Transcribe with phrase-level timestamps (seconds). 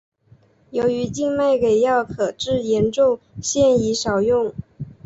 [0.71, 4.51] 由于静脉给药可致严重现已少用。